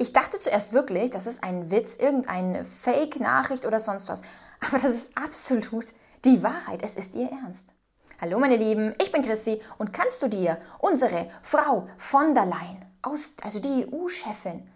[0.00, 4.22] Ich dachte zuerst wirklich, das ist ein Witz, irgendeine Fake-Nachricht oder sonst was.
[4.66, 5.92] Aber das ist absolut
[6.24, 6.82] die Wahrheit.
[6.82, 7.74] Es ist ihr Ernst.
[8.18, 12.82] Hallo meine Lieben, ich bin Christi und kannst du dir unsere Frau von der Leyen,
[13.02, 14.66] aus, also die EU-Chefin,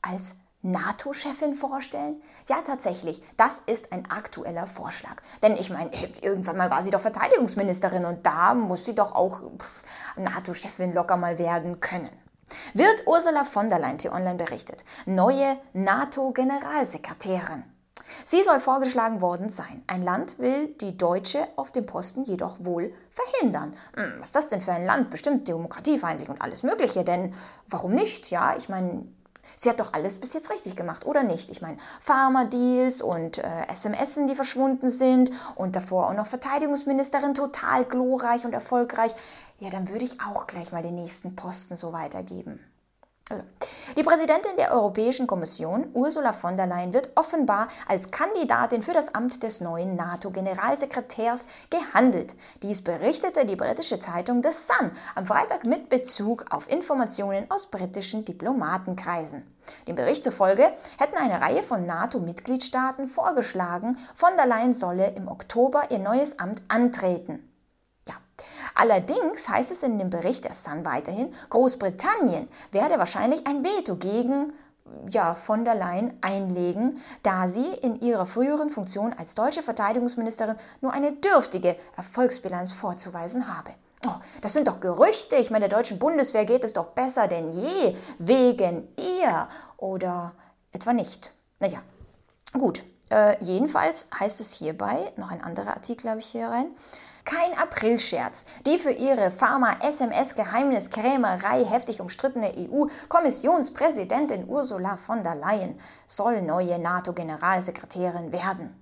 [0.00, 2.22] als NATO-Chefin vorstellen?
[2.48, 5.16] Ja, tatsächlich, das ist ein aktueller Vorschlag.
[5.42, 5.90] Denn ich meine,
[6.22, 9.42] irgendwann mal war sie doch Verteidigungsministerin und da muss sie doch auch
[10.16, 12.08] NATO-Chefin locker mal werden können.
[12.74, 17.64] Wird Ursula von der Leyen, T-Online berichtet, neue NATO-Generalsekretärin.
[18.24, 19.82] Sie soll vorgeschlagen worden sein.
[19.86, 23.74] Ein Land will die Deutsche auf dem Posten jedoch wohl verhindern.
[23.96, 25.10] Hm, was ist das denn für ein Land?
[25.10, 27.04] Bestimmt demokratiefeindlich und alles Mögliche.
[27.04, 27.34] Denn
[27.68, 28.30] warum nicht?
[28.30, 29.06] Ja, ich meine,
[29.56, 31.50] Sie hat doch alles bis jetzt richtig gemacht, oder nicht?
[31.50, 37.84] Ich meine, Pharma-Deals und äh, SMSen, die verschwunden sind und davor auch noch Verteidigungsministerin, total
[37.84, 39.14] glorreich und erfolgreich.
[39.58, 42.60] Ja, dann würde ich auch gleich mal den nächsten Posten so weitergeben.
[43.30, 43.44] Also,
[43.96, 49.14] die Präsidentin der Europäischen Kommission, Ursula von der Leyen, wird offenbar als Kandidatin für das
[49.14, 52.34] Amt des neuen NATO-Generalsekretärs gehandelt.
[52.62, 58.24] Dies berichtete die britische Zeitung The Sun am Freitag mit Bezug auf Informationen aus britischen
[58.24, 59.44] Diplomatenkreisen.
[59.86, 65.90] Dem Bericht zufolge hätten eine Reihe von NATO-Mitgliedstaaten vorgeschlagen, von der Leyen solle im Oktober
[65.90, 67.49] ihr neues Amt antreten.
[68.74, 74.52] Allerdings heißt es in dem Bericht der Sun weiterhin, Großbritannien werde wahrscheinlich ein Veto gegen
[75.10, 80.92] ja, von der Leyen einlegen, da sie in ihrer früheren Funktion als deutsche Verteidigungsministerin nur
[80.92, 83.70] eine dürftige Erfolgsbilanz vorzuweisen habe.
[84.06, 85.36] Oh, das sind doch Gerüchte.
[85.36, 90.32] Ich meine, der deutschen Bundeswehr geht es doch besser denn je wegen ihr oder
[90.72, 91.32] etwa nicht.
[91.58, 91.80] Naja,
[92.52, 92.82] gut.
[93.10, 96.68] Äh, jedenfalls heißt es hierbei, noch ein anderer Artikel habe ich hier rein,
[97.24, 98.44] kein Aprilscherz.
[98.66, 108.74] Die für ihre Pharma-SMS-Geheimniskrämerei heftig umstrittene EU-Kommissionspräsidentin Ursula von der Leyen soll neue NATO-Generalsekretärin werden.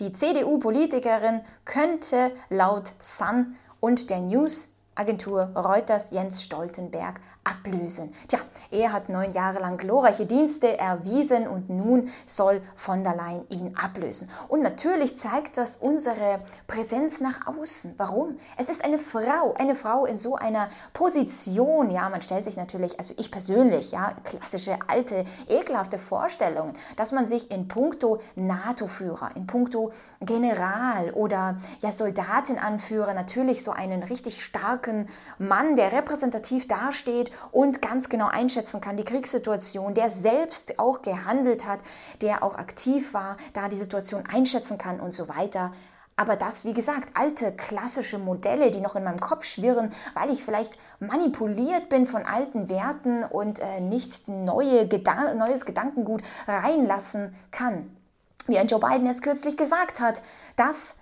[0.00, 8.14] Die CDU-Politikerin könnte laut Sun und der News-Agentur Reuters Jens Stoltenberg ablösen.
[8.28, 8.38] Tja,
[8.70, 13.76] er hat neun Jahre lang glorreiche Dienste erwiesen und nun soll von der Leyen ihn
[13.76, 14.30] ablösen.
[14.48, 17.94] Und natürlich zeigt das unsere Präsenz nach außen.
[17.96, 18.38] Warum?
[18.56, 21.90] Es ist eine Frau, eine Frau in so einer Position.
[21.90, 27.26] Ja, man stellt sich natürlich, also ich persönlich, ja, klassische alte, ekelhafte Vorstellungen, dass man
[27.26, 35.08] sich in puncto NATO-Führer, in puncto General oder ja Soldatenanführer natürlich so einen richtig starken
[35.38, 41.66] Mann, der repräsentativ dasteht und ganz genau einschätzen kann, die Kriegssituation, der selbst auch gehandelt
[41.66, 41.80] hat,
[42.20, 45.72] der auch aktiv war, da die Situation einschätzen kann und so weiter.
[46.16, 50.44] Aber das, wie gesagt, alte klassische Modelle, die noch in meinem Kopf schwirren, weil ich
[50.44, 57.96] vielleicht manipuliert bin von alten Werten und äh, nicht neue Gedan neues Gedankengut reinlassen kann.
[58.46, 60.20] Wie ein Joe Biden es kürzlich gesagt hat,
[60.56, 60.96] dass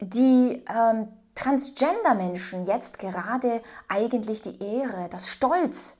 [0.00, 5.98] die ähm, Transgender-Menschen jetzt gerade eigentlich die Ehre, das Stolz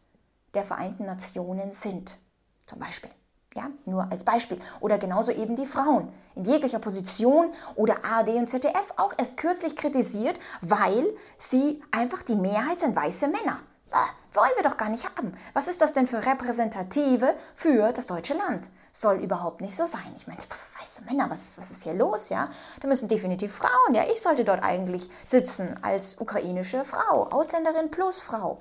[0.55, 2.19] der Vereinten Nationen sind.
[2.67, 3.11] Zum Beispiel.
[3.55, 4.59] Ja, nur als Beispiel.
[4.81, 9.77] Oder genauso eben die Frauen in jeglicher Position oder ARD und ZDF auch erst kürzlich
[9.77, 11.07] kritisiert, weil
[11.39, 13.61] sie einfach die Mehrheit sind weiße Männer.
[13.91, 15.35] Wollen wir doch gar nicht haben.
[15.55, 18.69] Was ist das denn für Repräsentative für das deutsche Land?
[18.93, 20.13] Soll überhaupt nicht so sein.
[20.17, 20.41] Ich meine,
[20.79, 22.51] weiße Männer, was, was ist hier los, ja?
[22.81, 28.21] Da müssen definitiv Frauen, ja, ich sollte dort eigentlich sitzen als ukrainische Frau, Ausländerin plus
[28.21, 28.61] Frau.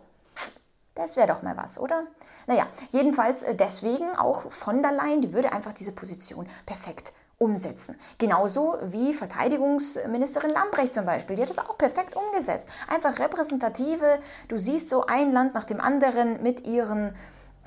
[0.93, 2.03] Das wäre doch mal was, oder?
[2.47, 7.97] Naja, jedenfalls äh, deswegen auch von der Leyen, die würde einfach diese Position perfekt umsetzen.
[8.17, 12.69] Genauso wie Verteidigungsministerin Lambrecht zum Beispiel, die hat das auch perfekt umgesetzt.
[12.87, 17.13] Einfach repräsentative, du siehst so ein Land nach dem anderen mit ihren,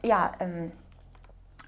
[0.02, 0.72] ja, ähm,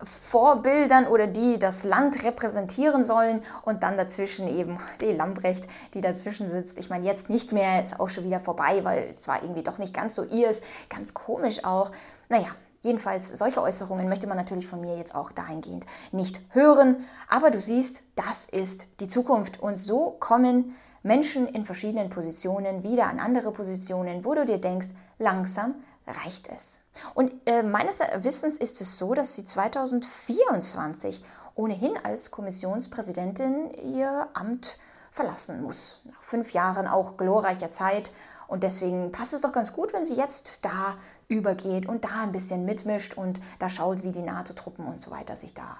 [0.02, 6.48] Vorbildern oder die das Land repräsentieren sollen und dann dazwischen eben die Lambrecht, die dazwischen
[6.48, 6.78] sitzt.
[6.78, 9.76] Ich meine, jetzt nicht mehr, ist auch schon wieder vorbei, weil es war irgendwie doch
[9.76, 10.64] nicht ganz so ihr ist.
[10.88, 11.90] Ganz komisch auch.
[12.30, 12.48] Naja,
[12.80, 17.04] jedenfalls solche Äußerungen möchte man natürlich von mir jetzt auch dahingehend nicht hören.
[17.28, 23.06] Aber du siehst, das ist die Zukunft und so kommen Menschen in verschiedenen Positionen wieder
[23.06, 24.88] an andere Positionen, wo du dir denkst,
[25.18, 25.74] langsam
[26.06, 26.80] reicht es.
[27.14, 31.24] Und äh, meines Wissens ist es so, dass sie 2024
[31.54, 34.78] ohnehin als Kommissionspräsidentin ihr Amt
[35.10, 36.00] verlassen muss.
[36.04, 38.12] Nach fünf Jahren auch glorreicher Zeit.
[38.46, 40.96] Und deswegen passt es doch ganz gut, wenn sie jetzt da
[41.30, 45.36] übergeht und da ein bisschen mitmischt und da schaut, wie die NATO-Truppen und so weiter
[45.36, 45.78] sich da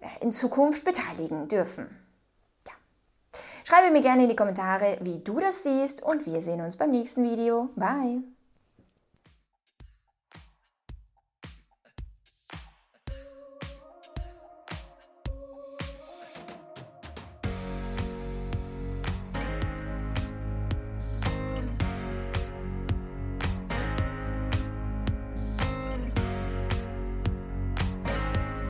[0.00, 1.86] äh, in Zukunft beteiligen dürfen.
[2.66, 2.72] Ja.
[3.64, 6.90] Schreibe mir gerne in die Kommentare, wie du das siehst und wir sehen uns beim
[6.90, 7.70] nächsten Video.
[7.76, 8.22] Bye!